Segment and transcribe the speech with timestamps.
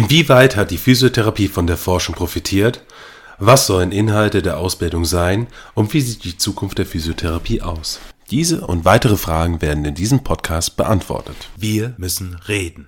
[0.00, 2.80] Inwieweit hat die Physiotherapie von der Forschung profitiert?
[3.38, 8.00] Was sollen Inhalte der Ausbildung sein und wie sieht die Zukunft der Physiotherapie aus?
[8.30, 11.36] Diese und weitere Fragen werden in diesem Podcast beantwortet.
[11.54, 12.86] Wir müssen reden.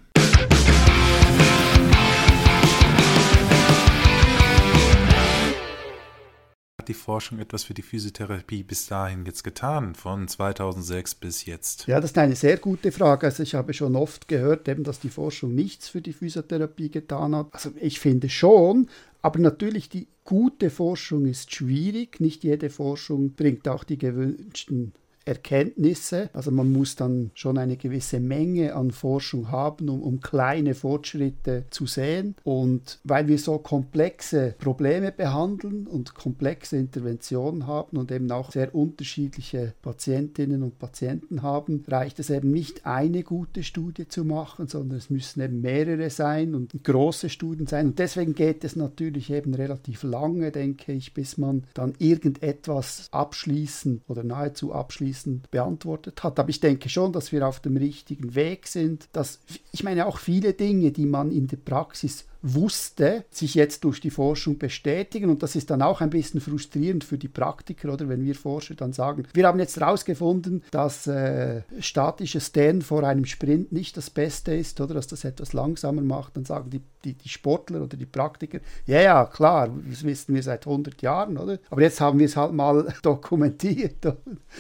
[6.83, 11.87] Hat die Forschung etwas für die Physiotherapie bis dahin jetzt getan, von 2006 bis jetzt?
[11.87, 13.27] Ja, das ist eine sehr gute Frage.
[13.27, 17.37] Also ich habe schon oft gehört, eben, dass die Forschung nichts für die Physiotherapie getan
[17.37, 17.51] hat.
[17.53, 18.89] Also ich finde schon,
[19.21, 22.19] aber natürlich die gute Forschung ist schwierig.
[22.19, 24.93] Nicht jede Forschung bringt auch die gewünschten
[25.25, 26.31] Erkenntnisse.
[26.33, 31.65] Also man muss dann schon eine gewisse Menge an Forschung haben, um, um kleine Fortschritte
[31.71, 32.35] zu sehen.
[32.45, 38.75] Und weil wir so komplexe Probleme behandeln und komplexe Interventionen haben und eben auch sehr
[38.75, 44.99] unterschiedliche Patientinnen und Patienten haben, reicht es eben nicht eine gute Studie zu machen, sondern
[44.99, 47.87] es müssen eben mehrere sein und große Studien sein.
[47.87, 54.03] Und deswegen geht es natürlich eben relativ lange, denke ich, bis man dann irgendetwas abschließend
[54.09, 56.39] oder nahezu abschließend abschließend beantwortet hat.
[56.39, 59.09] Aber ich denke schon, dass wir auf dem richtigen Weg sind.
[59.13, 59.41] Dass,
[59.73, 64.11] ich meine, auch viele Dinge, die man in der Praxis wusste, sich jetzt durch die
[64.11, 65.31] Forschung bestätigen.
[65.31, 68.75] Und das ist dann auch ein bisschen frustrierend für die Praktiker, oder wenn wir Forscher
[68.75, 74.11] dann sagen, wir haben jetzt herausgefunden, dass äh, statisches Stand vor einem Sprint nicht das
[74.11, 77.97] Beste ist, oder dass das etwas langsamer macht, dann sagen die, die, die Sportler oder
[77.97, 81.59] die Praktiker, ja, ja, klar, das wissen wir seit 100 Jahren, oder?
[81.71, 83.97] Aber jetzt haben wir es halt mal dokumentiert.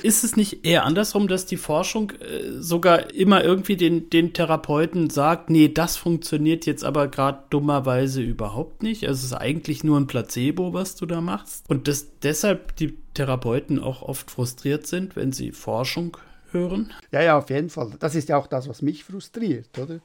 [0.02, 5.10] Ist es nicht eher andersrum, dass die Forschung äh, sogar immer irgendwie den, den Therapeuten
[5.10, 9.06] sagt, nee, das funktioniert jetzt aber gerade dummer dummerweise überhaupt nicht.
[9.06, 11.68] Also es ist eigentlich nur ein Placebo, was du da machst.
[11.68, 16.16] Und dass deshalb die Therapeuten auch oft frustriert sind, wenn sie Forschung
[16.50, 16.92] hören.
[17.10, 17.92] Ja, ja, auf jeden Fall.
[17.98, 20.00] Das ist ja auch das, was mich frustriert, oder?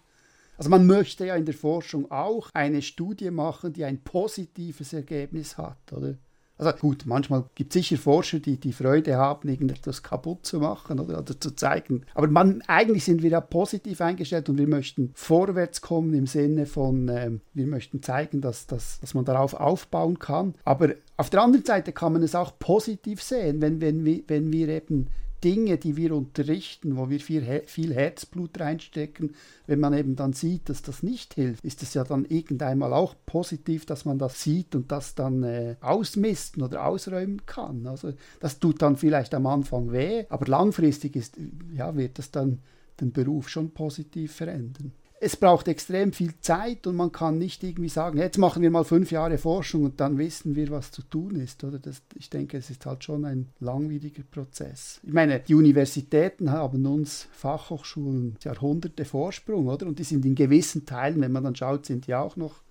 [0.57, 5.57] Also man möchte ja in der Forschung auch eine Studie machen, die ein positives Ergebnis
[5.57, 6.15] hat, oder?
[6.57, 10.99] Also gut, manchmal gibt es sicher Forscher, die die Freude haben, irgendetwas kaputt zu machen
[10.99, 12.03] oder, oder zu zeigen.
[12.15, 16.65] Aber man, eigentlich sind wir ja positiv eingestellt und wir möchten vorwärts kommen im Sinne
[16.65, 20.55] von, ähm, wir möchten zeigen, dass, dass, dass man darauf aufbauen kann.
[20.65, 24.69] Aber auf der anderen Seite kann man es auch positiv sehen, wenn, wenn, wenn wir
[24.69, 25.09] eben
[25.43, 29.35] Dinge, die wir unterrichten, wo wir viel, viel Herzblut reinstecken,
[29.67, 33.15] wenn man eben dann sieht, dass das nicht hilft, ist es ja dann irgendeinmal auch
[33.25, 37.85] positiv, dass man das sieht und das dann äh, ausmisten oder ausräumen kann.
[37.85, 41.37] Also das tut dann vielleicht am Anfang weh, aber langfristig ist,
[41.75, 42.59] ja, wird das dann
[42.99, 47.89] den Beruf schon positiv verändern es braucht extrem viel Zeit und man kann nicht irgendwie
[47.89, 51.35] sagen, jetzt machen wir mal fünf Jahre Forschung und dann wissen wir, was zu tun
[51.35, 51.63] ist.
[51.63, 54.99] Oder das, ich denke, es ist halt schon ein langwieriger Prozess.
[55.03, 59.87] Ich meine, die Universitäten haben uns Fachhochschulen Jahrhunderte Vorsprung, oder?
[59.87, 62.61] Und die sind in gewissen Teilen, wenn man dann schaut, sind die auch noch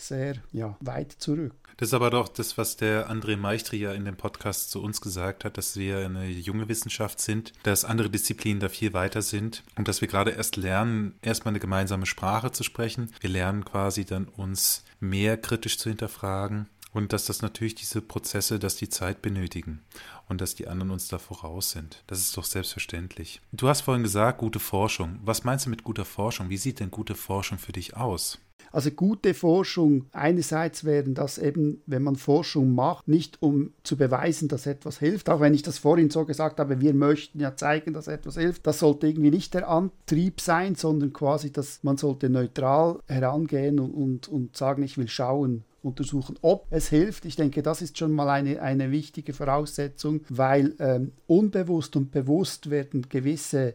[0.00, 1.54] sehr ja, weit zurück.
[1.78, 5.00] Das ist aber doch das, was der André Meichtri ja in dem Podcast zu uns
[5.00, 9.62] gesagt hat, dass wir eine junge Wissenschaft sind, dass andere Disziplinen da viel weiter sind
[9.76, 13.12] und dass wir gerade erst lernen, erstmal eine gemeinsame Sprache zu sprechen.
[13.20, 18.58] Wir lernen quasi dann uns mehr kritisch zu hinterfragen und dass das natürlich diese Prozesse,
[18.58, 19.80] dass die Zeit benötigen
[20.28, 22.02] und dass die anderen uns da voraus sind.
[22.08, 23.40] Das ist doch selbstverständlich.
[23.52, 25.20] Du hast vorhin gesagt, gute Forschung.
[25.22, 26.50] Was meinst du mit guter Forschung?
[26.50, 28.38] Wie sieht denn gute Forschung für dich aus?
[28.72, 34.48] Also gute Forschung, einerseits wären das eben, wenn man Forschung macht, nicht um zu beweisen,
[34.48, 37.92] dass etwas hilft, auch wenn ich das vorhin so gesagt habe, wir möchten ja zeigen,
[37.92, 42.28] dass etwas hilft, das sollte irgendwie nicht der Antrieb sein, sondern quasi, dass man sollte
[42.28, 47.24] neutral herangehen und, und, und sagen, ich will schauen, untersuchen, ob es hilft.
[47.24, 52.70] Ich denke, das ist schon mal eine, eine wichtige Voraussetzung, weil ähm, unbewusst und bewusst
[52.70, 53.74] werden gewisse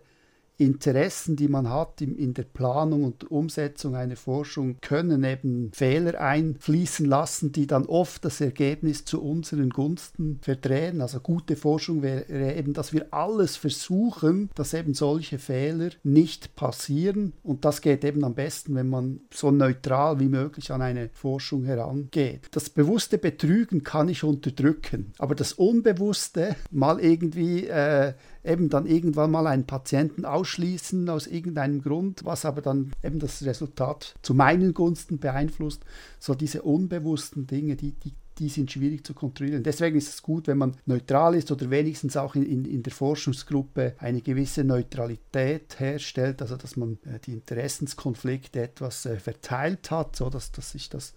[0.58, 7.06] Interessen, die man hat in der Planung und Umsetzung einer Forschung, können eben Fehler einfließen
[7.06, 11.02] lassen, die dann oft das Ergebnis zu unseren Gunsten verdrehen.
[11.02, 17.34] Also gute Forschung wäre eben, dass wir alles versuchen, dass eben solche Fehler nicht passieren.
[17.44, 21.64] Und das geht eben am besten, wenn man so neutral wie möglich an eine Forschung
[21.64, 22.50] herangeht.
[22.52, 28.14] Das bewusste Betrügen kann ich unterdrücken, aber das Unbewusste mal irgendwie äh,
[28.44, 33.44] eben dann irgendwann mal einen Patienten ausschließen aus irgendeinem Grund, was aber dann eben das
[33.46, 35.84] Resultat zu meinen Gunsten beeinflusst.
[36.20, 39.64] So diese unbewussten Dinge, die, die, die sind schwierig zu kontrollieren.
[39.64, 42.94] Deswegen ist es gut, wenn man neutral ist oder wenigstens auch in, in, in der
[42.94, 50.16] Forschungsgruppe eine gewisse Neutralität herstellt, also dass man äh, die Interessenskonflikte etwas äh, verteilt hat,
[50.16, 51.14] so dass, dass sich das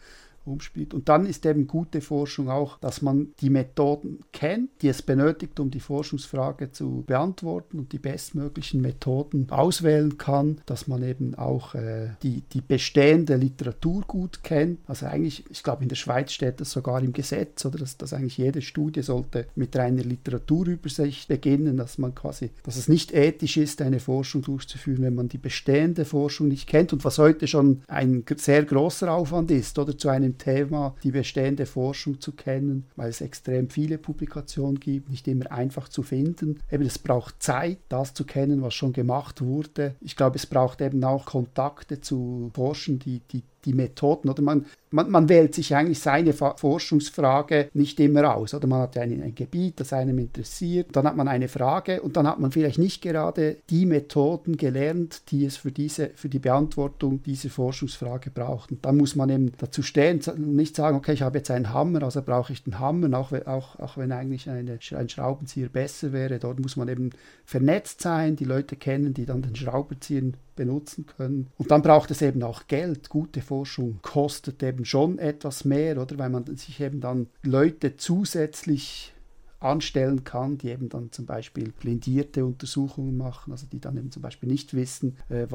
[0.46, 0.94] umspielt.
[0.94, 5.58] Und dann ist eben gute Forschung auch, dass man die Methoden kennt, die es benötigt,
[5.60, 11.74] um die Forschungsfrage zu beantworten und die bestmöglichen Methoden auswählen kann, dass man eben auch
[11.74, 14.78] äh, die, die bestehende Literatur gut kennt.
[14.86, 18.12] Also eigentlich, ich glaube, in der Schweiz steht das sogar im Gesetz, oder dass, dass
[18.12, 23.56] eigentlich jede Studie sollte mit einer Literaturübersicht beginnen, dass man quasi, dass es nicht ethisch
[23.56, 27.82] ist, eine Forschung durchzuführen, wenn man die bestehende Forschung nicht kennt und was heute schon
[27.88, 33.10] ein sehr großer Aufwand ist, oder zu einem Thema die bestehende Forschung zu kennen, weil
[33.10, 36.60] es extrem viele Publikationen gibt, nicht immer einfach zu finden.
[36.70, 39.94] Eben, es braucht Zeit, das zu kennen, was schon gemacht wurde.
[40.00, 44.64] Ich glaube, es braucht eben auch Kontakte zu Forschern, die, die die Methoden oder man,
[44.96, 48.54] man, man, wählt sich eigentlich seine Forschungsfrage nicht immer aus.
[48.54, 52.16] Oder man hat ein, ein Gebiet, das einem interessiert, dann hat man eine Frage und
[52.16, 56.38] dann hat man vielleicht nicht gerade die Methoden gelernt, die es für, diese, für die
[56.38, 58.72] Beantwortung dieser Forschungsfrage braucht.
[58.72, 62.02] Und dann muss man eben dazu stehen, nicht sagen, okay, ich habe jetzt einen Hammer,
[62.02, 66.38] also brauche ich den Hammer, auch, auch, auch wenn eigentlich eine, ein Schraubenzieher besser wäre.
[66.38, 67.10] Dort muss man eben
[67.44, 71.48] vernetzt sein, die Leute kennen, die dann den Schraubenzieher benutzen können.
[71.58, 73.10] Und dann braucht es eben auch Geld.
[73.10, 76.18] Gute Forschung kostet eben schon etwas mehr, oder?
[76.18, 79.12] Weil man sich eben dann Leute zusätzlich
[79.58, 84.22] anstellen kann, die eben dann zum Beispiel blindierte Untersuchungen machen, also die dann eben zum
[84.22, 85.46] Beispiel nicht wissen, äh,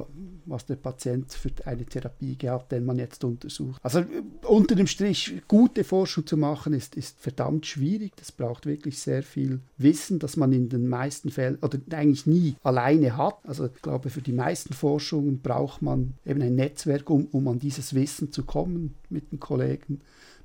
[0.46, 3.80] was der Patient für eine Therapie gehabt, den man jetzt untersucht.
[3.84, 8.14] Also äh, unter dem Strich, gute Forschung zu machen, ist, ist verdammt schwierig.
[8.16, 12.56] Das braucht wirklich sehr viel Wissen, das man in den meisten Fällen oder eigentlich nie
[12.64, 13.38] alleine hat.
[13.44, 17.60] Also ich glaube, für die meisten Forschungen braucht man eben ein Netzwerk, um, um an
[17.60, 20.02] dieses Wissen zu kommen mit den Kollegen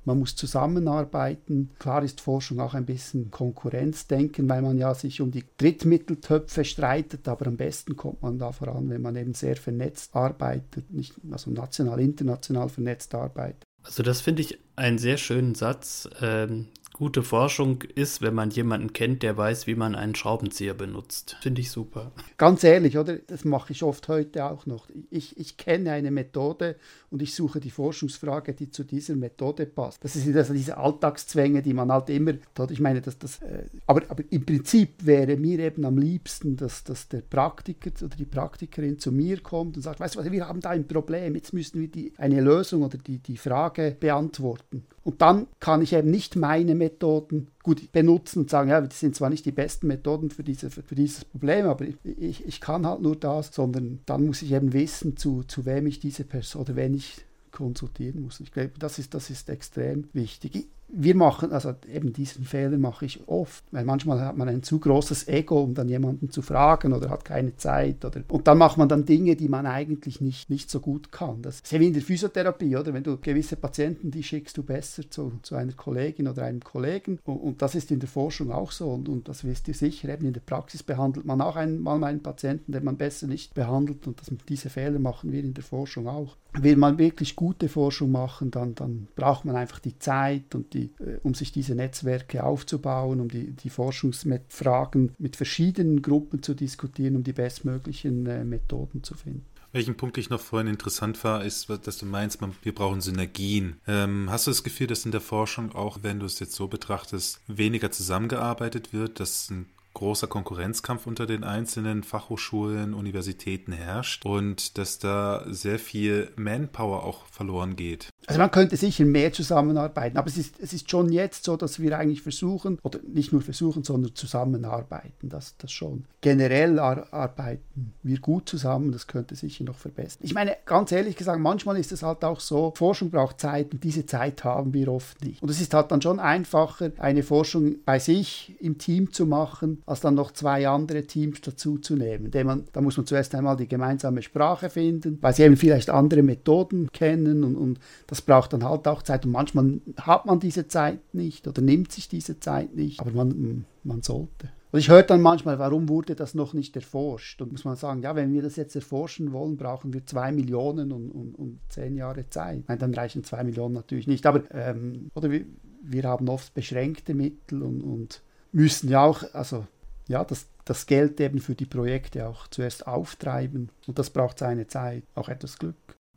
[0.07, 1.69] man muss zusammenarbeiten.
[1.79, 7.27] Klar ist Forschung auch ein bisschen Konkurrenzdenken, weil man ja sich um die Drittmitteltöpfe streitet,
[7.27, 11.51] aber am besten kommt man da voran, wenn man eben sehr vernetzt arbeitet, nicht, also
[11.51, 13.63] national, international vernetzt arbeitet.
[13.83, 16.09] Also das finde ich einen sehr schönen Satz.
[16.21, 16.67] Ähm,
[16.97, 21.37] Gute Forschung ist, wenn man jemanden kennt, der weiß, wie man einen Schraubenzieher benutzt.
[21.41, 22.11] Finde ich super.
[22.37, 23.17] Ganz ehrlich, oder?
[23.17, 24.87] Das mache ich oft heute auch noch.
[25.11, 26.75] Ich, ich kenne eine Methode
[27.11, 30.03] und ich suche die Forschungsfrage, die zu dieser Methode passt.
[30.03, 32.33] Das sind also diese Alltagszwänge, die man halt immer,
[32.67, 36.83] ich meine, dass das, äh, aber, aber im Prinzip wäre mir eben am liebsten, dass,
[36.83, 40.47] dass der Praktiker oder die Praktikerin zu mir kommt und sagt, weißt du was, wir
[40.47, 44.87] haben da ein Problem, jetzt müssen wir die, eine Lösung oder die, die Frage beantworten.
[45.07, 49.15] Und dann kann ich eben nicht meine Methoden gut benutzen und sagen, ja, das sind
[49.15, 53.01] zwar nicht die besten Methoden für, diese, für dieses Problem, aber ich, ich kann halt
[53.01, 56.75] nur das, sondern dann muss ich eben wissen, zu, zu wem ich diese Person oder
[56.75, 57.21] wenn ich
[57.53, 58.41] konsultieren muss.
[58.41, 63.05] Ich glaube, das ist, das ist extrem wichtig wir machen, also eben diesen Fehler mache
[63.05, 66.93] ich oft, weil manchmal hat man ein zu großes Ego, um dann jemanden zu fragen
[66.93, 70.49] oder hat keine Zeit oder und dann macht man dann Dinge, die man eigentlich nicht,
[70.49, 71.41] nicht so gut kann.
[71.41, 72.93] Das ist wie in der Physiotherapie, oder?
[72.93, 77.19] Wenn du gewisse Patienten, die schickst du besser zu, zu einer Kollegin oder einem Kollegen
[77.25, 80.07] und, und das ist in der Forschung auch so und, und das wisst ihr sicher,
[80.09, 84.07] eben in der Praxis behandelt man auch einmal einen Patienten, den man besser nicht behandelt
[84.07, 86.37] und das, diese Fehler machen wir in der Forschung auch.
[86.53, 90.76] Will man wirklich gute Forschung machen, dann, dann braucht man einfach die Zeit und die
[90.77, 96.53] die, äh, um sich diese Netzwerke aufzubauen, um die, die Forschungsfragen mit verschiedenen Gruppen zu
[96.53, 99.45] diskutieren, um die bestmöglichen äh, Methoden zu finden.
[99.73, 103.75] Welchen Punkt ich noch vorhin interessant war, ist, dass du meinst, man, wir brauchen Synergien.
[103.85, 106.67] Ähm, hast du das Gefühl, dass in der Forschung, auch wenn du es jetzt so
[106.67, 109.65] betrachtest, weniger zusammengearbeitet wird, dass ein
[109.97, 117.25] großer Konkurrenzkampf unter den einzelnen Fachhochschulen, Universitäten herrscht und dass da sehr viel Manpower auch
[117.25, 118.09] verloren geht.
[118.27, 121.79] Also man könnte sicher mehr zusammenarbeiten, aber es ist, es ist schon jetzt so, dass
[121.79, 126.05] wir eigentlich versuchen, oder nicht nur versuchen, sondern zusammenarbeiten, das, das schon.
[126.21, 130.19] Generell ar arbeiten wir gut zusammen, das könnte sicher noch verbessern.
[130.21, 133.83] Ich meine, ganz ehrlich gesagt, manchmal ist es halt auch so, Forschung braucht Zeit und
[133.83, 135.41] diese Zeit haben wir oft nicht.
[135.41, 139.81] Und es ist halt dann schon einfacher, eine Forschung bei sich im Team zu machen,
[139.87, 142.29] als dann noch zwei andere Teams dazu zu nehmen.
[142.45, 146.23] Man, da muss man zuerst einmal die gemeinsame Sprache finden, weil sie eben vielleicht andere
[146.23, 149.25] Methoden kennen und, und das braucht dann halt auch Zeit.
[149.25, 153.65] Und manchmal hat man diese Zeit nicht oder nimmt sich diese Zeit nicht, aber man,
[153.83, 154.49] man sollte.
[154.71, 157.41] Und ich höre dann manchmal, warum wurde das noch nicht erforscht?
[157.41, 160.91] Und muss man sagen, ja, wenn wir das jetzt erforschen wollen, brauchen wir zwei Millionen
[160.91, 162.65] und, und, und zehn Jahre Zeit.
[162.67, 164.25] Nein, dann reichen zwei Millionen natürlich nicht.
[164.25, 165.45] Aber ähm, oder wir,
[165.81, 169.65] wir haben oft beschränkte Mittel und, und müssen ja auch, also
[170.07, 173.69] ja, das, das Geld eben für die Projekte auch zuerst auftreiben.
[173.87, 175.75] Und das braucht seine Zeit, auch etwas Glück.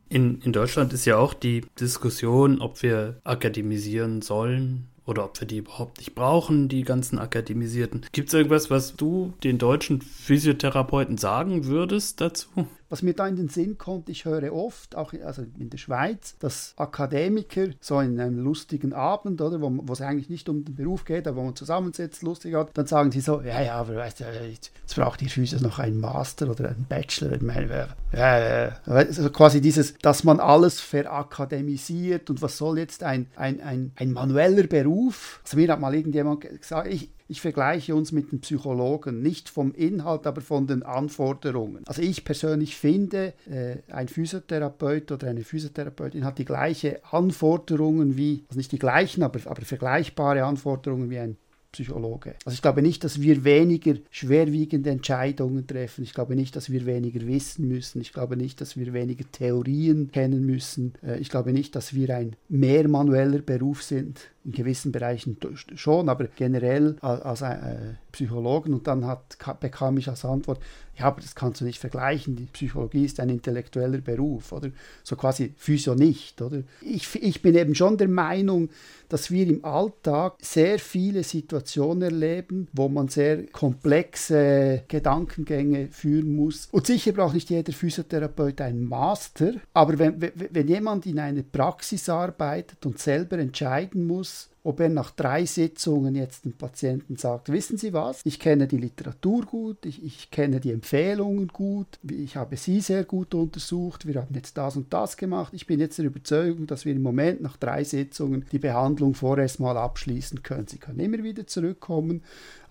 [0.09, 5.47] In, in Deutschland ist ja auch die Diskussion, ob wir akademisieren sollen oder ob wir
[5.47, 8.05] die überhaupt nicht brauchen, die ganzen Akademisierten.
[8.11, 12.67] Gibt es irgendwas, was du den deutschen Physiotherapeuten sagen würdest dazu?
[12.91, 16.35] Was mir da in den Sinn kommt, ich höre oft, auch also in der Schweiz,
[16.39, 20.75] dass Akademiker so in einem lustigen Abend, oder, wo, wo es eigentlich nicht um den
[20.75, 23.95] Beruf geht, aber wo man zusammensetzt, lustig hat, dann sagen sie so, ja, ja, aber
[23.95, 27.31] weißt du, jetzt, braucht ihr Physios noch einen Master oder einen Bachelor.
[27.31, 33.03] Ich meine, ja, ja, also quasi dieses, dass man alles verakademisiert und was soll jetzt
[33.03, 35.39] ein, ein, ein, ein manueller Beruf?
[35.45, 39.73] Also mir hat mal irgendjemand gesagt, ich, ich vergleiche uns mit den Psychologen, nicht vom
[39.73, 41.81] Inhalt, aber von den Anforderungen.
[41.87, 48.43] Also ich persönlich finde, äh, ein Physiotherapeut oder eine Physiotherapeutin hat die gleichen Anforderungen wie,
[48.49, 51.37] also nicht die gleichen, aber, aber vergleichbare Anforderungen wie ein
[51.71, 52.35] Psychologe.
[52.43, 56.03] Also ich glaube nicht, dass wir weniger schwerwiegende Entscheidungen treffen.
[56.03, 58.01] Ich glaube nicht, dass wir weniger wissen müssen.
[58.01, 60.93] Ich glaube nicht, dass wir weniger Theorien kennen müssen.
[61.01, 65.37] Äh, ich glaube nicht, dass wir ein mehr manueller Beruf sind in gewissen Bereichen
[65.75, 68.73] schon, aber generell als äh, Psychologen.
[68.73, 70.59] Und dann hat, bekam ich als Antwort,
[70.97, 72.35] ja, aber das kannst du nicht vergleichen.
[72.35, 74.69] Die Psychologie ist ein intellektueller Beruf, oder?
[75.03, 76.63] So quasi Physio nicht, oder?
[76.81, 78.69] Ich, ich bin eben schon der Meinung,
[79.07, 86.67] dass wir im Alltag sehr viele Situationen erleben, wo man sehr komplexe Gedankengänge führen muss.
[86.71, 92.09] Und sicher braucht nicht jeder Physiotherapeut einen Master, aber wenn, wenn jemand in einer Praxis
[92.09, 94.30] arbeitet und selber entscheiden muss,
[94.63, 98.77] ob er nach drei Sitzungen jetzt dem Patienten sagt, wissen Sie was, ich kenne die
[98.77, 104.21] Literatur gut, ich, ich kenne die Empfehlungen gut, ich habe Sie sehr gut untersucht, wir
[104.21, 107.41] haben jetzt das und das gemacht, ich bin jetzt der Überzeugung, dass wir im Moment
[107.41, 110.67] nach drei Sitzungen die Behandlung vorerst mal abschließen können.
[110.67, 112.21] Sie können immer wieder zurückkommen,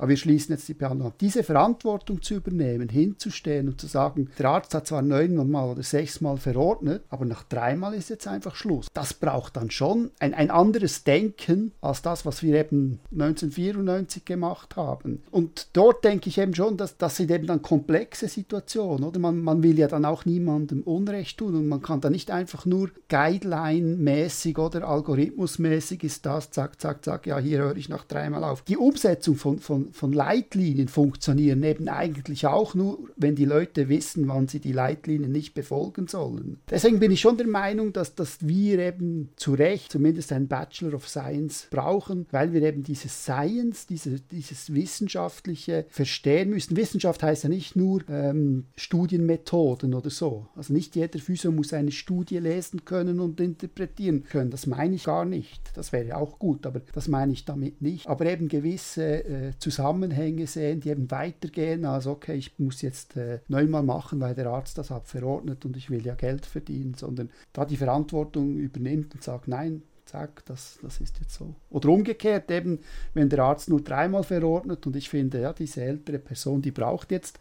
[0.00, 1.18] aber wir schließen jetzt die Behandlung ab.
[1.20, 6.38] Diese Verantwortung zu übernehmen, hinzustehen und zu sagen, der Arzt hat zwar neunmal oder sechsmal
[6.38, 8.86] verordnet, aber nach dreimal ist jetzt einfach Schluss.
[8.94, 14.74] Das braucht dann schon ein, ein anderes Denken als das, was wir eben 1994 gemacht
[14.76, 15.22] haben.
[15.30, 19.20] Und dort denke ich eben schon, dass das sind eben dann komplexe Situationen, oder?
[19.20, 22.64] Man, man will ja dann auch niemandem Unrecht tun und man kann da nicht einfach
[22.64, 28.44] nur Guideline-mäßig oder Algorithmusmäßig ist das, zack, zack, zack, ja, hier höre ich nach dreimal
[28.44, 28.62] auf.
[28.62, 34.28] Die Umsetzung von, von, von Leitlinien funktionieren eben eigentlich auch nur, wenn die Leute wissen,
[34.28, 36.58] wann sie die Leitlinien nicht befolgen sollen.
[36.68, 40.94] Deswegen bin ich schon der Meinung, dass, dass wir eben zu Recht zumindest einen Bachelor
[40.94, 46.76] of Science brauchen, weil wir eben dieses Science, diese, dieses Wissenschaftliche verstehen müssen.
[46.76, 50.46] Wissenschaft heißt ja nicht nur ähm, Studienmethoden oder so.
[50.54, 54.50] Also nicht jeder Physio muss eine Studie lesen können und interpretieren können.
[54.50, 55.70] Das meine ich gar nicht.
[55.74, 58.06] Das wäre auch gut, aber das meine ich damit nicht.
[58.06, 59.79] Aber eben gewisse äh, Zusammenhänge
[60.46, 64.78] sehen, die eben weitergehen als, okay, ich muss jetzt äh, neunmal machen, weil der Arzt
[64.78, 69.22] das hat verordnet und ich will ja Geld verdienen, sondern da die Verantwortung übernimmt und
[69.22, 71.54] sagt, nein, zack, das, das ist jetzt so.
[71.70, 72.80] Oder umgekehrt eben,
[73.14, 77.12] wenn der Arzt nur dreimal verordnet und ich finde, ja, diese ältere Person, die braucht
[77.12, 77.38] jetzt,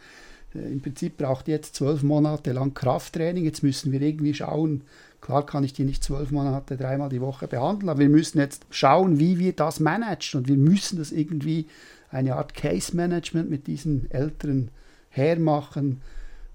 [0.53, 4.83] äh, im Prinzip braucht jetzt zwölf Monate lang Krafttraining, jetzt müssen wir irgendwie schauen,
[5.21, 8.65] Klar kann ich die nicht zwölf Monate, dreimal die Woche behandeln, aber wir müssen jetzt
[8.69, 11.67] schauen, wie wir das managen und wir müssen das irgendwie
[12.09, 14.71] eine Art Case Management mit diesen Älteren
[15.09, 16.01] hermachen,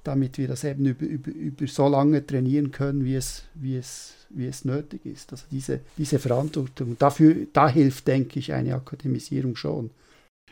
[0.02, 4.14] damit wir das eben über, über, über so lange trainieren können, wie es, wie es,
[4.30, 5.32] wie es nötig ist.
[5.32, 9.90] Also diese, diese Verantwortung, dafür, da hilft, denke ich, eine Akademisierung schon.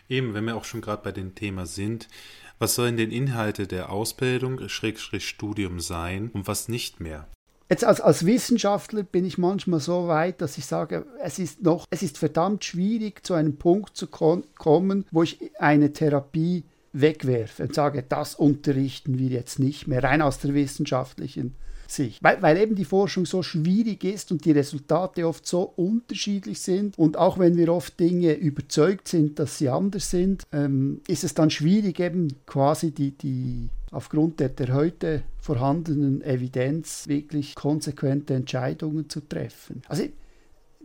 [0.09, 2.09] Eben, wenn wir auch schon gerade bei dem Thema sind,
[2.59, 7.26] was sollen denn Inhalte der Ausbildung, Schrägstrich Studium sein und was nicht mehr?
[7.73, 11.87] Jetzt als, als Wissenschaftler bin ich manchmal so weit, dass ich sage, es ist noch,
[11.88, 17.75] es ist verdammt schwierig, zu einem Punkt zu kommen, wo ich eine Therapie wegwerfe und
[17.75, 21.55] sage, das unterrichten wir jetzt nicht mehr, rein aus der wissenschaftlichen
[21.95, 22.23] Sicht.
[22.23, 26.99] Weil, weil eben die Forschung so schwierig ist und die Resultate oft so unterschiedlich sind
[26.99, 31.35] und auch wenn wir oft Dinge überzeugt sind, dass sie anders sind, ähm, ist es
[31.35, 39.09] dann schwierig, eben quasi die, die aufgrund der, der heute vorhandenen Evidenz wirklich konsequente Entscheidungen
[39.09, 39.83] zu treffen.
[39.89, 40.05] Also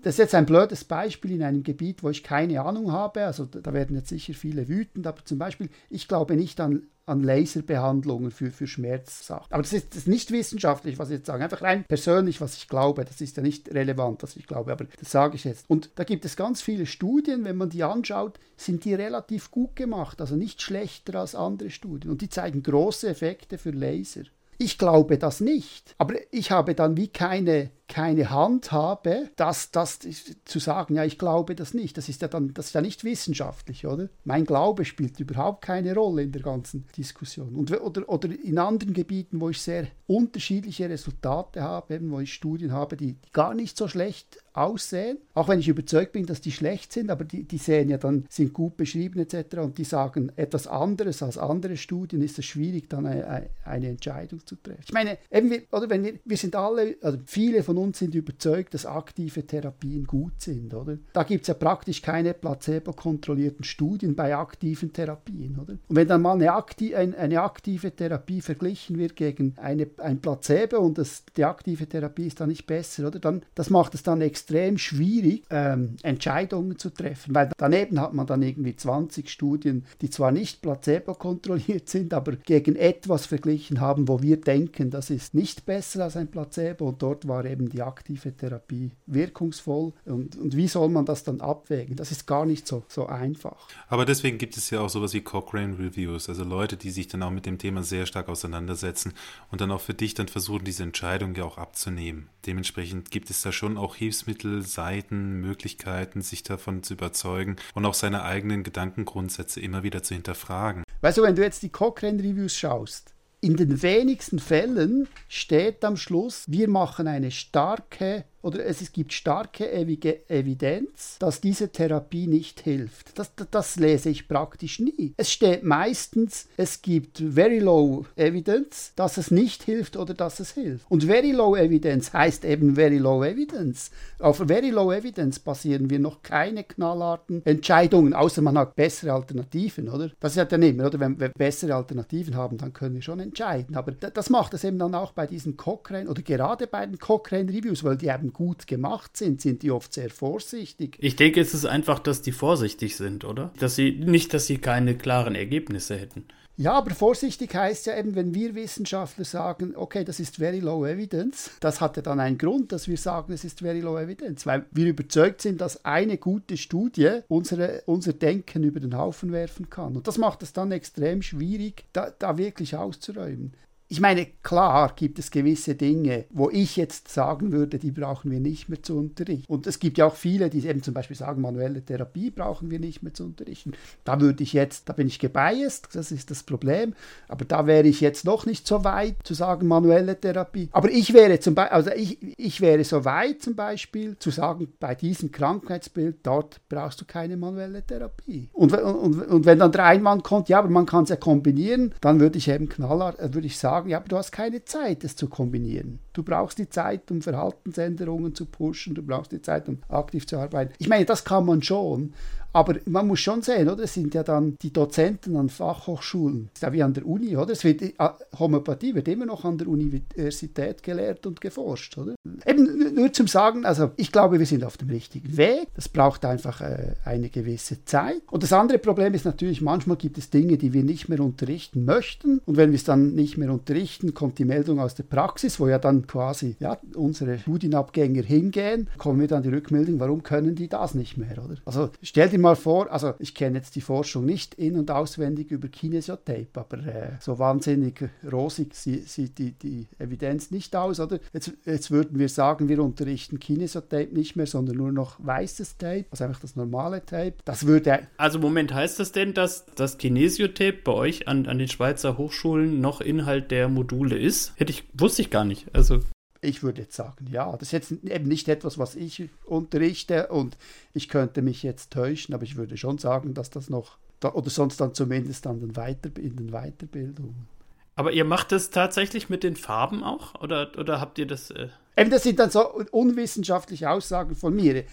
[0.04, 3.26] das ist jetzt ein blödes Beispiel in einem Gebiet, wo ich keine Ahnung habe.
[3.26, 7.24] Also da werden jetzt sicher viele wütend, aber zum Beispiel, ich glaube nicht an, an
[7.24, 9.48] Laserbehandlungen für, für Schmerzsachen.
[9.50, 11.44] Aber das ist, das ist nicht wissenschaftlich, was ich jetzt sage.
[11.44, 13.06] Einfach rein persönlich, was ich glaube.
[13.06, 15.70] Das ist ja nicht relevant, was ich glaube, aber das sage ich jetzt.
[15.70, 19.76] Und da gibt es ganz viele Studien, wenn man die anschaut, sind die relativ gut
[19.76, 20.22] gemacht.
[20.22, 22.12] Also nicht schlechter als andere Studien.
[22.12, 24.24] Und die zeigen große Effekte für Laser.
[24.60, 25.96] Ich glaube das nicht.
[25.98, 30.00] Aber ich habe dann wie keine keine Handhabe, das, das
[30.46, 31.98] zu sagen, ja, ich glaube das nicht.
[31.98, 34.10] Das ist ja dann, das ist ja nicht wissenschaftlich, oder?
[34.24, 37.56] Mein Glaube spielt überhaupt keine Rolle in der ganzen Diskussion.
[37.56, 42.34] Und, oder, oder in anderen Gebieten, wo ich sehr unterschiedliche Resultate habe, eben, wo ich
[42.34, 46.42] Studien habe, die, die gar nicht so schlecht aussehen, auch wenn ich überzeugt bin, dass
[46.42, 49.58] die schlecht sind, aber die, die sehen ja dann, sind gut beschrieben etc.
[49.58, 54.46] und die sagen etwas anderes als andere Studien, ist es schwierig, dann eine, eine Entscheidung
[54.46, 54.84] zu treffen.
[54.84, 58.16] Ich meine, eben wir, oder wenn wir, wir sind alle, also viele von uns sind
[58.16, 60.98] überzeugt, dass aktive Therapien gut sind, oder?
[61.14, 65.74] Da gibt es ja praktisch keine placebo-kontrollierten Studien bei aktiven Therapien, oder?
[65.88, 70.20] Und wenn dann mal eine, akti ein, eine aktive Therapie verglichen wird gegen eine, ein
[70.20, 73.20] Placebo und das, die aktive Therapie ist dann nicht besser, oder?
[73.20, 78.28] Dann, das macht es dann extrem schwierig, ähm, Entscheidungen zu treffen, weil daneben hat man
[78.28, 84.22] dann irgendwie 20 Studien, die zwar nicht placebo-kontrolliert sind, aber gegen etwas verglichen haben, wo
[84.22, 88.36] wir denken, das ist nicht besser als ein Placebo und dort war eben die aktive
[88.36, 89.94] Therapie wirkungsvoll.
[90.06, 91.96] Und, und wie soll man das dann abwägen?
[91.96, 93.68] Das ist gar nicht so, so einfach.
[93.88, 97.24] Aber deswegen gibt es ja auch sowas wie Cochrane Reviews, also Leute, die sich dann
[97.24, 99.14] auch mit dem Thema sehr stark auseinandersetzen
[99.52, 102.30] und dann auch für dich dann versuchen, diese Entscheidung ja auch abzunehmen.
[102.46, 107.94] Dementsprechend gibt es da schon auch Hilfsmittel, Seiten, Möglichkeiten, sich davon zu überzeugen und auch
[107.94, 110.84] seine eigenen Gedankengrundsätze immer wieder zu hinterfragen.
[111.02, 115.98] Weißt du, wenn du jetzt die Cochrane Reviews schaust, in den wenigsten Fällen steht am
[115.98, 123.20] Schluss, wir machen eine starke oder es gibt starke Evidenz, dass diese Therapie nicht hilft.
[123.20, 125.14] Das, das, das, lese ich praktisch nie.
[125.18, 130.52] Es steht meistens, es gibt very low evidence, dass es nicht hilft oder dass es
[130.52, 130.90] hilft.
[130.90, 133.92] Und very low evidence heißt eben very low evidence.
[134.18, 139.90] Auf very low evidence basieren wir noch keine knallharten Entscheidungen, außer man hat bessere Alternativen,
[139.90, 140.12] oder?
[140.22, 141.02] Das ist ja dann immer, oder?
[141.02, 143.76] Wenn wir bessere Alternativen haben, dann können wir schon entscheiden.
[143.76, 147.52] Aber das macht es eben dann auch bei diesen Cochrane oder gerade bei den Cochrane
[147.52, 150.96] Reviews, weil die eben gut gemacht sind, sind die oft sehr vorsichtig.
[151.02, 153.52] Ich denke, es ist einfach, dass die vorsichtig sind, oder?
[153.58, 156.26] Dass sie nicht, dass sie keine klaren Ergebnisse hätten.
[156.60, 160.86] Ja, aber vorsichtig heißt ja eben, wenn wir Wissenschaftler sagen, okay, das ist very low
[160.86, 164.46] evidence, das hat ja dann einen Grund, dass wir sagen, es ist very low evidence,
[164.48, 169.70] weil wir überzeugt sind, dass eine gute Studie unsere, unser Denken über den Haufen werfen
[169.70, 169.96] kann.
[169.96, 173.54] Und das macht es dann extrem schwierig, da, da wirklich auszuräumen
[173.90, 178.42] ich meine, klar gibt es gewisse Dinge, wo ich jetzt sagen würde, die brauchen wir
[178.42, 179.52] nicht mehr zu unterrichten.
[179.52, 182.80] Und es gibt ja auch viele, die eben zum Beispiel sagen, manuelle Therapie brauchen wir
[182.80, 183.72] nicht mehr zu unterrichten.
[184.04, 186.96] Da würde ich jetzt, da bin ich gebiased, das ist das Problem.
[187.30, 190.68] Aber da wäre ich jetzt noch nicht so weit zu sagen, manuelle Therapie.
[190.74, 194.68] Aber ich wäre zum Beispiel, also ich, ich wäre so weit zum Beispiel zu sagen,
[194.82, 198.50] bei diesem Krankheitsbild, dort brauchst du keine manuelle Therapie.
[198.52, 201.94] Und, und, und wenn dann der Einwand kommt, ja, aber man kann es ja kombinieren,
[202.02, 204.66] dann würde ich eben knallhart, äh, würde ich sagen, sagen, ja, aber du hast keine
[204.66, 206.00] Zeit, es zu kombinieren.
[206.14, 210.38] Du brauchst die Zeit, um Verhaltensänderungen zu pushen, du brauchst die Zeit, um aktiv zu
[210.38, 210.74] arbeiten.
[210.80, 212.14] Ich meine, das kann man schon,
[212.58, 213.84] aber man muss schon sehen, oder?
[213.84, 216.50] Es sind ja dann die Dozenten an Fachhochschulen.
[216.54, 217.52] Das ist ja wie an der Uni, oder?
[217.52, 217.94] Es wird, äh,
[218.40, 222.16] Homöopathie wird immer noch an der Universität gelehrt und geforscht, oder?
[222.48, 225.68] Eben nur zum Sagen, also ich glaube, wir sind auf dem richtigen Weg.
[225.76, 228.22] Das braucht einfach äh, eine gewisse Zeit.
[228.32, 231.86] Und das andere Problem ist natürlich, manchmal gibt es Dinge, die wir nicht mehr unterrichten
[231.86, 232.40] möchten.
[232.46, 235.68] Und wenn wir es dann nicht mehr unterrichten, kommt die Meldung aus der Praxis, wo
[235.68, 240.68] ja dann quasi ja, unsere Studienabgänger hingehen, kommen wir dann die Rückmeldung, warum können die
[240.68, 241.58] das nicht mehr, oder?
[241.66, 244.92] Also stell dir dir mal vor, also ich kenne jetzt die Forschung nicht in- und
[244.92, 251.20] auswendig über Kinesiotape, aber äh, so wahnsinnig rosig sieht, die, die Evidenz nicht aus, oder?
[251.34, 256.06] Jetzt, jetzt würden wir sagen, wir unterrichten Kinesiotape nicht mehr, sondern nur noch weißes Tape,
[256.12, 257.36] also einfach das normale Tape.
[257.46, 258.00] Das würde...
[258.18, 262.80] Also Moment, heißt das denn, dass das Kinesiotape bei euch an, an den Schweizer Hochschulen
[262.80, 264.54] noch Inhalt der Module ist?
[264.56, 265.68] Hätte ich, wusste ich gar nicht.
[265.74, 266.00] Also
[266.48, 270.58] ich würde jetzt sagen, ja, das ist jetzt eben nicht etwas, was ich unterrichte und
[270.94, 274.80] ich könnte mich jetzt täuschen, aber ich würde schon sagen, dass das noch, oder sonst
[274.80, 277.48] dann zumindest dann in, Weiter, in den Weiterbildungen.
[277.96, 280.40] Aber ihr macht das tatsächlich mit den Farben auch?
[280.42, 281.50] Oder, oder habt ihr das.
[281.50, 284.84] Äh Eben, das sind dann so unwissenschaftliche Aussagen von mir,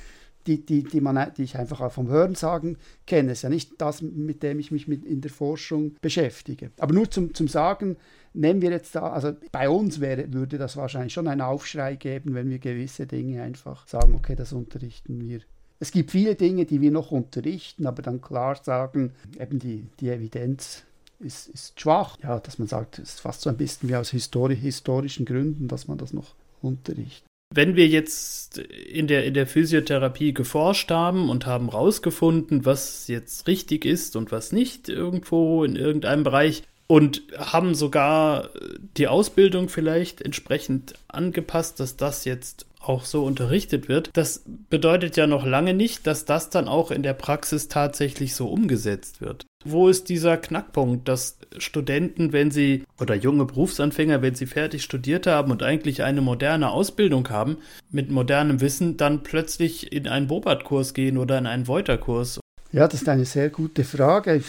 [0.47, 3.33] die, die, die, man, die ich einfach auch vom Hörensagen kenne.
[3.33, 6.71] Es ist ja nicht das, mit dem ich mich mit in der Forschung beschäftige.
[6.79, 7.97] Aber nur zum, zum Sagen,
[8.35, 12.35] nehmen wir jetzt da, also bei uns wäre, würde das wahrscheinlich schon einen Aufschrei geben,
[12.35, 15.40] wenn wir gewisse Dinge einfach sagen, okay, das unterrichten wir.
[15.81, 20.09] Es gibt viele Dinge, die wir noch unterrichten, aber dann klar sagen, eben die, die
[20.11, 20.85] Evidenz
[21.20, 22.18] ist, ist schwach.
[22.23, 25.68] Ja, dass man sagt, es ist fast so ein bisschen wie aus histori historischen Gründen,
[25.68, 27.25] dass man das noch unterrichtet.
[27.55, 33.47] Wenn wir jetzt in der, in der Physiotherapie geforscht haben und haben herausgefunden, was jetzt
[33.47, 38.51] richtig ist und was nicht irgendwo in irgendeinem Bereich, und haben sogar
[38.97, 44.11] die Ausbildung vielleicht entsprechend angepasst, dass das jetzt auch so unterrichtet wird.
[44.12, 48.49] Das bedeutet ja noch lange nicht, dass das dann auch in der Praxis tatsächlich so
[48.49, 49.47] umgesetzt wird.
[49.64, 55.27] Wo ist dieser Knackpunkt, dass Studenten, wenn sie oder junge Berufsanfänger, wenn sie fertig studiert
[55.27, 57.57] haben und eigentlich eine moderne Ausbildung haben,
[57.90, 62.40] mit modernem Wissen dann plötzlich in einen Bobart-Kurs gehen oder in einen Voiter-Kurs?
[62.73, 64.42] Ja, das ist eine sehr gute Frage.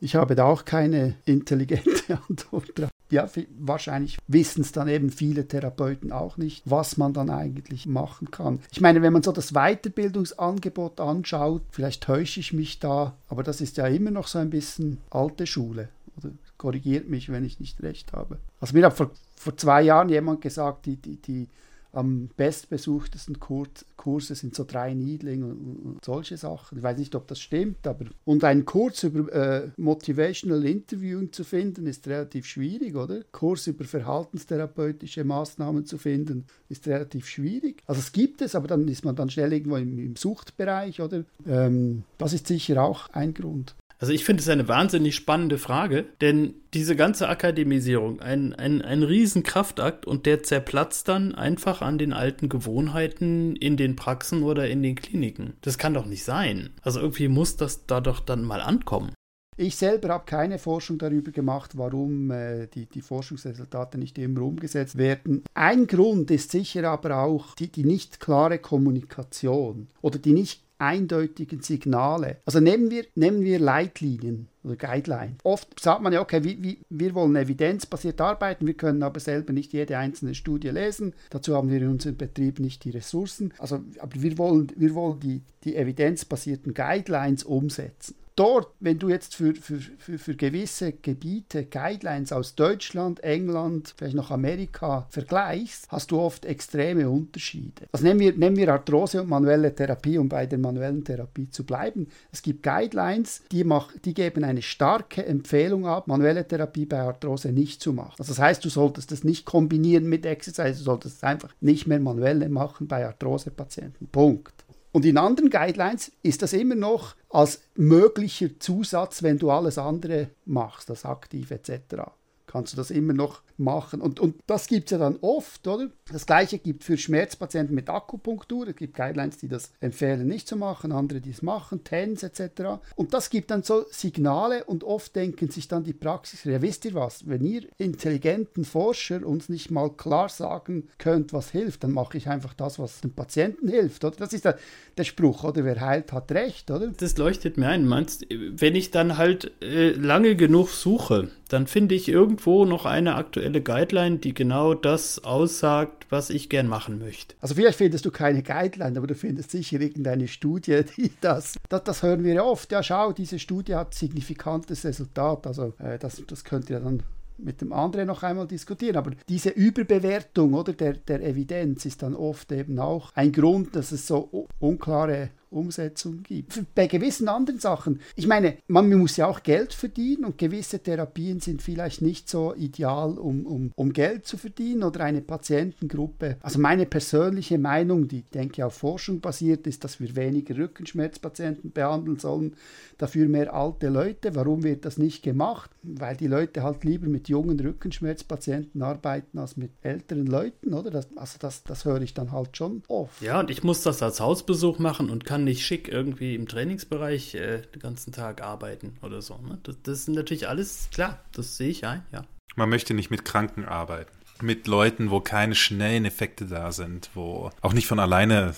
[0.00, 2.90] Ich habe da auch keine intelligente Antwort drauf.
[3.10, 3.26] Ja,
[3.58, 8.60] wahrscheinlich wissen es dann eben viele Therapeuten auch nicht, was man dann eigentlich machen kann.
[8.70, 13.62] Ich meine, wenn man so das Weiterbildungsangebot anschaut, vielleicht täusche ich mich da, aber das
[13.62, 15.88] ist ja immer noch so ein bisschen alte Schule.
[16.18, 18.38] Oder korrigiert mich, wenn ich nicht recht habe.
[18.60, 21.48] Also mir hat vor, vor zwei Jahren jemand gesagt, die, die, die
[21.92, 26.78] am bestbesuchtesten Kur Kurse sind so drei Niedling und, und, solche Sachen.
[26.78, 31.44] Ich weiß nicht, ob das stimmt, aber und einen Kurs über äh, Motivational Interviewing zu
[31.44, 33.22] finden, ist relativ schwierig, oder?
[33.32, 37.82] Kurs über verhaltenstherapeutische Maßnahmen zu finden, ist relativ schwierig.
[37.86, 41.24] Also es gibt es, aber dann ist man dann schnell irgendwo im, im Suchtbereich, oder?
[41.46, 43.74] Ähm, das ist sicher auch ein Grund.
[44.00, 49.02] Also ich finde es eine wahnsinnig spannende Frage, denn diese ganze Akademisierung, ein, ein, ein
[49.02, 54.82] Riesenkraftakt und der zerplatzt dann einfach an den alten Gewohnheiten in den Praxen oder in
[54.84, 55.54] den Kliniken.
[55.62, 56.70] Das kann doch nicht sein.
[56.82, 59.12] Also irgendwie muss das da doch dann mal ankommen.
[59.60, 64.96] Ich selber habe keine Forschung darüber gemacht, warum äh, die, die Forschungsresultate nicht immer umgesetzt
[64.96, 65.42] werden.
[65.52, 71.60] Ein Grund ist sicher aber auch die, die nicht klare Kommunikation oder die nicht eindeutigen
[71.60, 72.38] Signale.
[72.46, 75.38] Also nehmen wir, nehmen wir Leitlinien oder Guidelines.
[75.44, 79.52] Oft sagt man ja, okay, wir, wir, wir wollen evidenzbasiert arbeiten, wir können aber selber
[79.52, 81.14] nicht jede einzelne Studie lesen.
[81.30, 83.52] Dazu haben wir in unserem Betrieb nicht die Ressourcen.
[83.58, 89.34] Also, aber wir wollen, wir wollen die, die evidenzbasierten Guidelines umsetzen dort, wenn du jetzt
[89.34, 96.10] für, für, für, für gewisse Gebiete Guidelines aus Deutschland, England, vielleicht noch Amerika vergleichst, hast
[96.10, 97.86] du oft extreme Unterschiede.
[97.90, 101.64] Also nehmen wir, nehmen wir Arthrose und manuelle Therapie, um bei der manuellen Therapie zu
[101.64, 102.06] bleiben.
[102.30, 107.50] Es gibt Guidelines, die, mach, die geben eine starke Empfehlung ab, manuelle Therapie bei Arthrose
[107.50, 108.14] nicht zu machen.
[108.18, 111.86] Also das heißt, du solltest das nicht kombinieren mit Exercise, du solltest es einfach nicht
[111.86, 114.06] mehr manuell machen bei Arthrose-Patienten.
[114.12, 114.58] Punkt.
[114.92, 120.30] Und in anderen Guidelines ist das immer noch als möglicher Zusatz, wenn du alles andere
[120.44, 122.10] machst, das aktiv etc.
[122.48, 124.00] Kannst du das immer noch machen.
[124.00, 125.88] Und, und das gibt es ja dann oft, oder?
[126.10, 128.68] Das gleiche gibt für Schmerzpatienten mit Akupunktur.
[128.68, 132.80] Es gibt Guidelines, die das empfehlen, nicht zu machen, andere, die es machen, TENS etc.
[132.96, 136.84] Und das gibt dann so Signale und oft denken sich dann die Praxis, ja wisst
[136.84, 141.92] ihr was, wenn ihr intelligenten Forscher uns nicht mal klar sagen könnt, was hilft, dann
[141.92, 144.16] mache ich einfach das, was dem Patienten hilft, oder?
[144.16, 144.58] Das ist der,
[144.96, 145.64] der Spruch, oder?
[145.64, 146.88] Wer heilt, hat recht, oder?
[146.88, 147.86] Das leuchtet mir ein.
[147.86, 153.14] Meinst, wenn ich dann halt äh, lange genug suche, dann finde ich irgendwo noch eine
[153.14, 157.34] aktuelle Guideline, die genau das aussagt, was ich gern machen möchte.
[157.40, 161.84] Also vielleicht findest du keine Guideline, aber du findest sicher irgendeine Studie, die das, das,
[161.84, 162.70] das hören wir ja oft.
[162.70, 165.46] Ja, schau, diese Studie hat signifikantes Resultat.
[165.46, 167.02] Also äh, das, das könnte ja dann
[167.38, 168.96] mit dem anderen noch einmal diskutieren.
[168.96, 173.92] Aber diese Überbewertung oder der, der Evidenz ist dann oft eben auch ein Grund, dass
[173.92, 176.60] es so unklare Umsetzung gibt.
[176.74, 181.40] Bei gewissen anderen Sachen, ich meine, man muss ja auch Geld verdienen und gewisse Therapien
[181.40, 186.36] sind vielleicht nicht so ideal, um, um, um Geld zu verdienen oder eine Patientengruppe.
[186.40, 192.18] Also meine persönliche Meinung, die denke auf Forschung basiert, ist, dass wir weniger Rückenschmerzpatienten behandeln
[192.18, 192.54] sollen,
[192.98, 194.34] dafür mehr alte Leute.
[194.34, 195.70] Warum wird das nicht gemacht?
[195.82, 200.90] Weil die Leute halt lieber mit jungen Rückenschmerzpatienten arbeiten als mit älteren Leuten, oder?
[200.90, 203.20] Das, also das, das höre ich dann halt schon oft.
[203.22, 206.48] Ja, und ich muss das als Hausbesuch machen und kann kann nicht schick irgendwie im
[206.48, 209.38] Trainingsbereich äh, den ganzen Tag arbeiten oder so.
[209.38, 209.58] Ne?
[209.62, 212.24] Das, das ist natürlich alles klar, das sehe ich ein, ja.
[212.56, 214.10] Man möchte nicht mit Kranken arbeiten.
[214.42, 218.54] Mit Leuten, wo keine schnellen Effekte da sind, wo auch nicht von alleine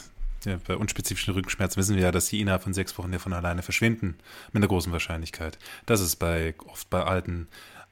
[0.46, 3.34] ja, bei unspezifischen Rückenschmerzen wissen wir ja, dass die innerhalb von sechs Wochen ja von
[3.34, 4.16] alleine verschwinden,
[4.52, 5.58] mit einer großen Wahrscheinlichkeit.
[5.84, 7.46] Das ist bei oft bei alten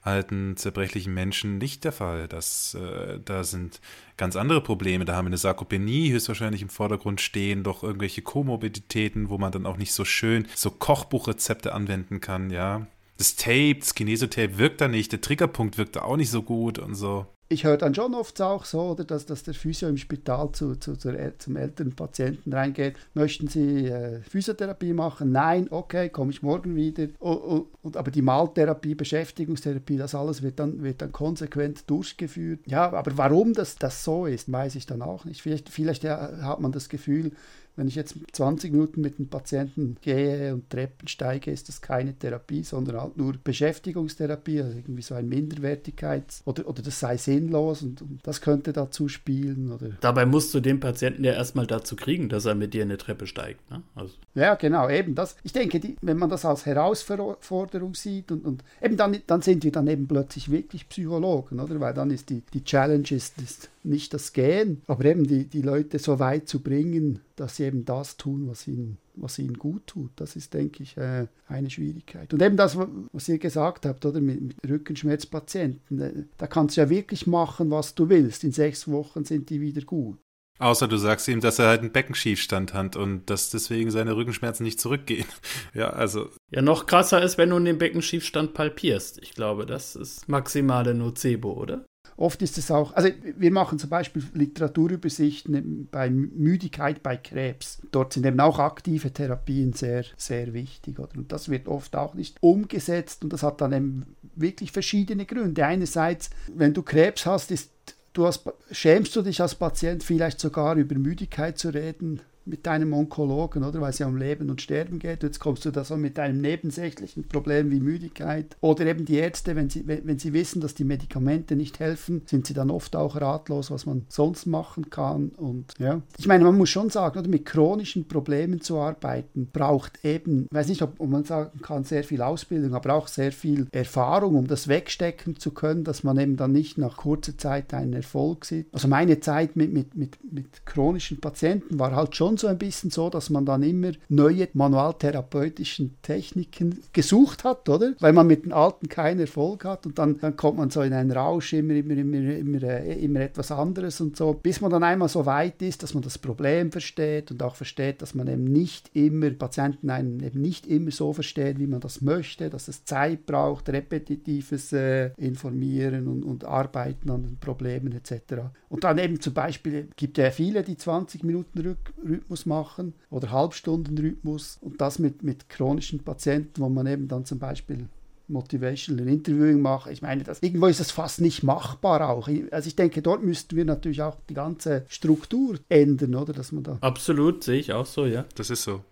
[0.09, 2.29] alten, zerbrechlichen Menschen nicht der Fall.
[2.29, 3.81] Das, äh, da sind
[4.16, 5.05] ganz andere Probleme.
[5.05, 9.66] Da haben wir eine Sarkopenie höchstwahrscheinlich im Vordergrund stehen, doch irgendwelche Komorbiditäten, wo man dann
[9.66, 12.87] auch nicht so schön so Kochbuchrezepte anwenden kann, ja.
[13.18, 16.79] Das Tape, das Kinesotape wirkt da nicht, der Triggerpunkt wirkt da auch nicht so gut
[16.79, 17.27] und so.
[17.50, 20.76] Ich höre dann schon oft auch so, oder, dass, dass der Physio im Spital zu,
[20.76, 22.96] zu, zu, zum älteren Patienten reingeht.
[23.14, 25.32] Möchten Sie äh, Physiotherapie machen?
[25.32, 27.08] Nein, okay, komme ich morgen wieder.
[27.18, 32.61] Und, und, aber die Maltherapie, Beschäftigungstherapie, das alles wird dann, wird dann konsequent durchgeführt.
[32.66, 35.40] Ja, aber warum das, das so ist, weiß ich dann auch nicht.
[35.40, 37.32] Vielleicht, vielleicht ja, hat man das Gefühl,
[37.79, 42.12] wenn ich jetzt 20 Minuten mit dem Patienten gehe und Treppen steige, ist das keine
[42.12, 47.83] Therapie, sondern halt nur Beschäftigungstherapie, also irgendwie so ein Minderwertigkeits- oder, oder das sei sinnlos
[47.83, 49.71] und, und, das könnte dazu spielen.
[49.71, 52.99] Oder Dabei musst du den Patienten ja erstmal dazu kriegen, dass er mit dir eine
[52.99, 53.71] Treppe steigt.
[53.71, 53.83] Ne?
[53.95, 54.14] Also.
[54.35, 55.37] Ja, genau, eben das.
[55.45, 59.62] Ich denke, die, wenn man das als Herausforderung sieht und, und eben dann, dann sind
[59.62, 61.79] wir dann eben plötzlich wirklich Psychologen, oder?
[61.79, 65.62] Weil dann ist die, die Challenge ist, ist nicht das Gehen, aber eben die, die
[65.62, 69.87] Leute so weit zu bringen, dass sie eben das tun, was ihnen, was ihnen gut
[69.87, 70.11] tut.
[70.16, 72.33] Das ist, denke ich, äh, eine Schwierigkeit.
[72.33, 76.81] Und eben das, was ihr gesagt habt, oder mit, mit Rückenschmerzpatienten, äh, da kannst du
[76.83, 78.44] ja wirklich machen, was du willst.
[78.44, 80.18] In sechs Wochen sind die wieder gut.
[80.59, 84.64] Außer du sagst ihm, dass er halt einen Beckenschiefstand hat und dass deswegen seine Rückenschmerzen
[84.64, 85.27] nicht zurückgehen.
[85.74, 86.31] ja, also.
[86.51, 89.22] Ja, noch krasser ist, wenn du den Beckenschiefstand palpierst.
[89.22, 91.85] Ich glaube, das ist maximale Nocebo, oder?
[92.18, 97.81] Oft ist es auch, also wir machen zum Beispiel Literaturübersichten bei Müdigkeit bei Krebs.
[97.92, 100.98] Dort sind eben auch aktive Therapien sehr, sehr wichtig.
[100.98, 101.16] Oder?
[101.16, 105.64] Und das wird oft auch nicht umgesetzt und das hat dann eben wirklich verschiedene Gründe.
[105.64, 107.70] Einerseits, wenn du Krebs hast, ist
[108.14, 112.92] du hast, schämst du dich als Patient vielleicht sogar über Müdigkeit zu reden, mit deinem
[112.92, 113.80] Onkologen, oder?
[113.80, 115.22] Weil es ja um Leben und Sterben geht.
[115.22, 118.56] Jetzt kommst du da so mit einem nebensächlichen Problem wie Müdigkeit.
[118.61, 122.46] Oder eben die Ärzte, wenn sie, wenn, sie wissen, dass die Medikamente nicht helfen, sind
[122.46, 125.30] sie dann oft auch ratlos, was man sonst machen kann.
[125.30, 130.04] Und ja, ich meine, man muss schon sagen, oder mit chronischen Problemen zu arbeiten, braucht
[130.04, 133.66] eben, ich weiß nicht, ob man sagen kann, sehr viel Ausbildung, aber auch sehr viel
[133.72, 137.92] Erfahrung, um das wegstecken zu können, dass man eben dann nicht nach kurzer Zeit einen
[137.92, 138.68] Erfolg sieht.
[138.72, 142.90] Also meine Zeit mit, mit, mit, mit chronischen Patienten war halt schon so ein bisschen
[142.90, 147.94] so, dass man dann immer neue manualtherapeutischen Techniken gesucht hat, oder?
[148.01, 150.92] Weil man mit den alten keinen Erfolg hat und dann, dann kommt man so in
[150.92, 154.83] einen Rausch, immer, immer, immer, immer, äh, immer etwas anderes und so, bis man dann
[154.83, 158.44] einmal so weit ist, dass man das Problem versteht und auch versteht, dass man eben
[158.44, 162.85] nicht immer, Patienten einen eben nicht immer so verstehen, wie man das möchte, dass es
[162.85, 168.42] Zeit braucht, repetitives äh, Informieren und, und Arbeiten an den Problemen etc.
[168.68, 173.31] Und dann eben zum Beispiel gibt ja viele, die 20 Minuten Rhythmus Rhythmus machen oder
[173.31, 177.88] Halbstundenrhythmus und das mit, mit chronischen Patienten, wo man eben dann zum Beispiel
[178.29, 179.91] Motivational Interviewing macht.
[179.91, 182.29] Ich meine, das, irgendwo ist das fast nicht machbar auch.
[182.51, 186.35] Also ich denke, dort müssten wir natürlich auch die ganze Struktur ändern, oder?
[186.35, 188.27] Dass man da Absolut, sehe ich auch so, ja.
[188.35, 188.85] Das ist so.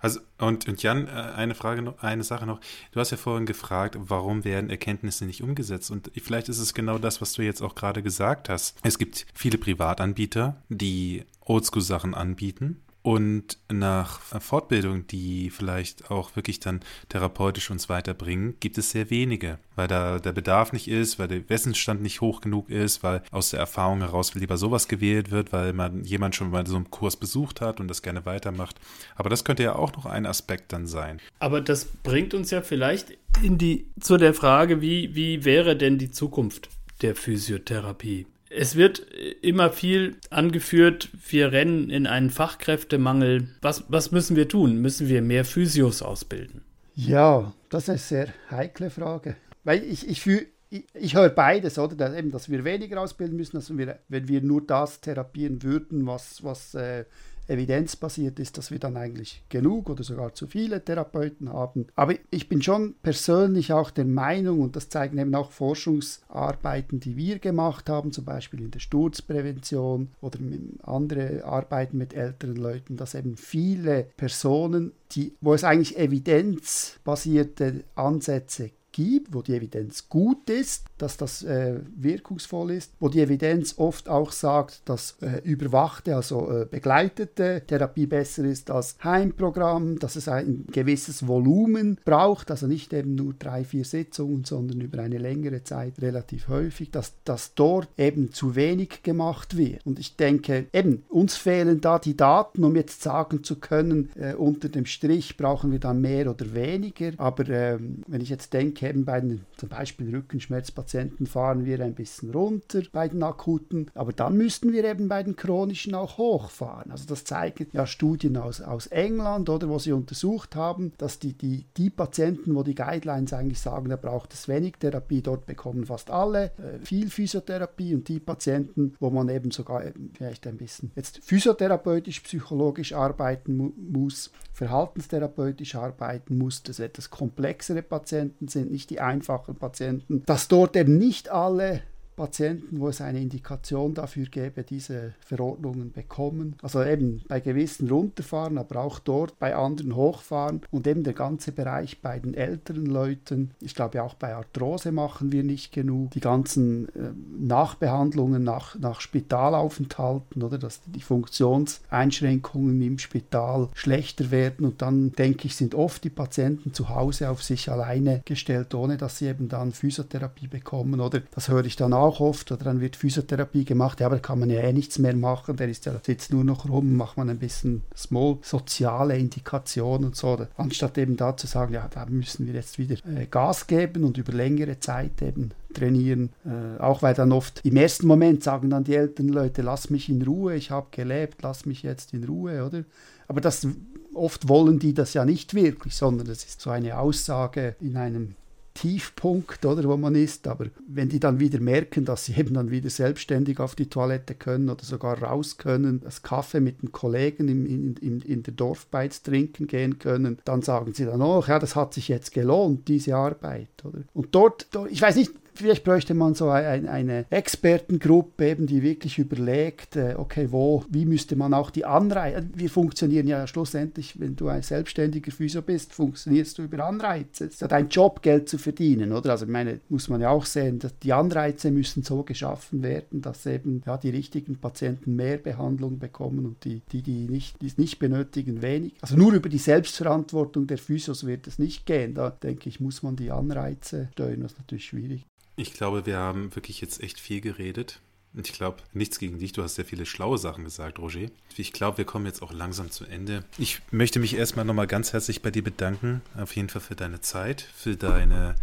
[0.00, 2.60] Also, und, und Jan, äh, eine Frage noch, eine Sache noch.
[2.92, 5.90] Du hast ja vorhin gefragt, warum werden Erkenntnisse nicht umgesetzt?
[5.90, 8.78] Und vielleicht ist es genau das, was du jetzt auch gerade gesagt hast.
[8.82, 16.80] Es gibt viele Privatanbieter, die Oldschool-Sachen anbieten und nach Fortbildung, die vielleicht auch wirklich dann
[17.08, 21.48] therapeutisch uns weiterbringen, gibt es sehr wenige, weil da der Bedarf nicht ist, weil der
[21.48, 25.72] Wissensstand nicht hoch genug ist, weil aus der Erfahrung heraus lieber sowas gewählt wird, weil
[25.72, 28.78] man jemand schon mal so einen Kurs besucht hat und das gerne weitermacht.
[29.16, 31.20] Aber das könnte ja auch noch ein Aspekt dann sein.
[31.40, 35.98] Aber das bringt uns ja vielleicht in die zu der Frage, wie wie wäre denn
[35.98, 36.68] die Zukunft
[37.00, 38.26] der Physiotherapie?
[38.54, 39.00] Es wird
[39.40, 43.48] immer viel angeführt, wir rennen in einen Fachkräftemangel.
[43.62, 44.78] Was, was müssen wir tun?
[44.78, 46.62] Müssen wir mehr Physios ausbilden?
[46.94, 49.36] Ja, das ist eine sehr heikle Frage.
[49.64, 50.26] Weil ich, ich
[50.72, 51.94] ich, ich höre beides, oder?
[51.94, 56.06] Dass, eben, dass wir weniger ausbilden müssen, dass wir, wenn wir nur das therapieren würden,
[56.06, 57.04] was, was äh,
[57.48, 61.86] evidenzbasiert ist, dass wir dann eigentlich genug oder sogar zu viele Therapeuten haben.
[61.94, 67.16] Aber ich bin schon persönlich auch der Meinung, und das zeigen eben auch Forschungsarbeiten, die
[67.16, 70.38] wir gemacht haben, zum Beispiel in der Sturzprävention oder
[70.82, 78.70] andere Arbeiten mit älteren Leuten, dass eben viele Personen, die, wo es eigentlich evidenzbasierte Ansätze
[78.92, 84.08] gibt, wo die Evidenz gut ist, dass das äh, wirkungsvoll ist, wo die Evidenz oft
[84.08, 90.28] auch sagt, dass äh, überwachte, also äh, begleitete Therapie besser ist als Heimprogramm, dass es
[90.28, 95.64] ein gewisses Volumen braucht, also nicht eben nur drei, vier Sitzungen, sondern über eine längere
[95.64, 99.84] Zeit relativ häufig, dass, dass dort eben zu wenig gemacht wird.
[99.86, 104.34] Und ich denke, eben, uns fehlen da die Daten, um jetzt sagen zu können, äh,
[104.34, 108.81] unter dem Strich brauchen wir dann mehr oder weniger, aber ähm, wenn ich jetzt denke,
[108.81, 113.90] denke eben bei den zum Beispiel Rückenschmerzpatienten fahren wir ein bisschen runter bei den akuten,
[113.94, 116.90] aber dann müssten wir eben bei den chronischen auch hochfahren.
[116.90, 121.32] Also das zeigen ja Studien aus, aus England oder wo sie untersucht haben, dass die,
[121.32, 125.86] die, die Patienten, wo die Guidelines eigentlich sagen, da braucht es wenig Therapie, dort bekommen
[125.86, 130.56] fast alle äh, viel Physiotherapie und die Patienten, wo man eben sogar eben vielleicht ein
[130.56, 138.71] bisschen jetzt physiotherapeutisch, psychologisch arbeiten mu muss, verhaltenstherapeutisch arbeiten muss, das etwas komplexere Patienten sind,
[138.72, 141.82] nicht die einfachen Patienten, dass dort eben nicht alle
[142.16, 146.56] Patienten, wo es eine Indikation dafür gäbe, diese Verordnungen bekommen.
[146.62, 151.52] Also eben bei gewissen runterfahren, aber auch dort bei anderen hochfahren und eben der ganze
[151.52, 153.52] Bereich bei den älteren Leuten.
[153.60, 156.10] Ich glaube auch bei Arthrose machen wir nicht genug.
[156.12, 164.66] Die ganzen äh, Nachbehandlungen nach, nach Spitalaufenthalten oder dass die Funktionseinschränkungen im Spital schlechter werden
[164.66, 168.96] und dann denke ich, sind oft die Patienten zu Hause auf sich alleine gestellt, ohne
[168.96, 172.64] dass sie eben dann Physiotherapie bekommen oder das höre ich dann auch auch oft, oder
[172.64, 175.68] dann wird Physiotherapie gemacht, ja, aber da kann man ja eh nichts mehr machen, der
[175.68, 180.46] ist ja, sitzt nur noch rum, macht man ein bisschen small, soziale Indikationen und so,
[180.56, 184.18] anstatt eben da zu sagen, ja, da müssen wir jetzt wieder äh, Gas geben und
[184.18, 188.84] über längere Zeit eben trainieren, äh, auch weil dann oft im ersten Moment sagen dann
[188.84, 192.64] die älteren Leute, lass mich in Ruhe, ich habe gelebt, lass mich jetzt in Ruhe,
[192.64, 192.84] oder?
[193.28, 193.66] Aber das
[194.14, 198.34] oft wollen die das ja nicht wirklich, sondern das ist so eine Aussage in einem
[198.74, 200.46] Tiefpunkt, oder, wo man ist.
[200.48, 204.34] Aber wenn die dann wieder merken, dass sie eben dann wieder selbstständig auf die Toilette
[204.34, 208.54] können oder sogar raus können, das Kaffee mit den Kollegen in, in, in, in der
[208.54, 212.88] Dorfbeiz trinken gehen können, dann sagen sie dann, oh ja, das hat sich jetzt gelohnt,
[212.88, 214.00] diese Arbeit, oder?
[214.14, 219.18] Und dort ich weiß nicht, Vielleicht bräuchte man so ein, eine Expertengruppe, eben, die wirklich
[219.18, 224.36] überlegt, äh, okay, wo, wie müsste man auch die Anreize, wir funktionieren ja schlussendlich, wenn
[224.36, 227.44] du ein selbstständiger Physio bist, funktionierst du über Anreize.
[227.44, 229.30] Es ist ja dein Job, Geld zu verdienen, oder?
[229.30, 233.20] Also, ich meine, muss man ja auch sehen, dass die Anreize müssen so geschaffen werden,
[233.20, 237.66] dass eben ja, die richtigen Patienten mehr Behandlung bekommen und die, die, die nicht, die
[237.66, 238.94] es nicht benötigen, wenig.
[239.00, 242.14] Also nur über die Selbstverantwortung der Physios wird es nicht gehen.
[242.14, 245.26] Da denke ich, muss man die Anreize steuern, ist natürlich schwierig.
[245.56, 248.00] Ich glaube, wir haben wirklich jetzt echt viel geredet.
[248.34, 249.52] Und ich glaube, nichts gegen dich.
[249.52, 251.28] Du hast sehr viele schlaue Sachen gesagt, Roger.
[251.56, 253.44] Ich glaube, wir kommen jetzt auch langsam zu Ende.
[253.58, 256.22] Ich möchte mich erstmal nochmal ganz herzlich bei dir bedanken.
[256.36, 258.54] Auf jeden Fall für deine Zeit, für deine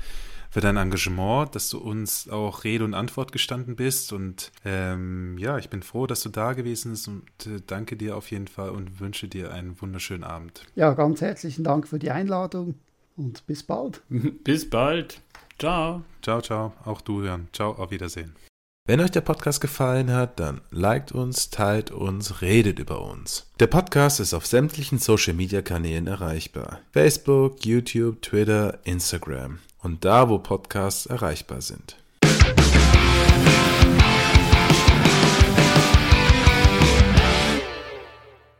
[0.52, 4.12] für dein Engagement, dass du uns auch Rede und Antwort gestanden bist.
[4.12, 8.18] Und ähm, ja, ich bin froh, dass du da gewesen bist und äh, danke dir
[8.18, 10.66] auf jeden Fall und wünsche dir einen wunderschönen Abend.
[10.76, 12.76] Ja, ganz herzlichen Dank für die Einladung
[13.16, 14.02] und bis bald.
[14.44, 15.22] bis bald.
[15.60, 16.04] Ciao.
[16.22, 16.74] Ciao, ciao.
[16.86, 17.50] Auch du, Jan.
[17.54, 18.36] Ciao, auf Wiedersehen.
[18.88, 23.46] Wenn euch der Podcast gefallen hat, dann liked uns, teilt uns, redet über uns.
[23.60, 26.80] Der Podcast ist auf sämtlichen Social Media Kanälen erreichbar.
[26.92, 31.98] Facebook, YouTube, Twitter, Instagram und da, wo Podcasts erreichbar sind.